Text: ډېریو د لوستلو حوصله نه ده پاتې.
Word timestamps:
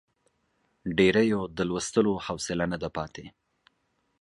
ډېریو 0.97 1.41
د 1.57 1.59
لوستلو 1.69 2.13
حوصله 2.25 2.65
نه 2.71 2.77
ده 2.81 2.89
پاتې. 2.97 3.25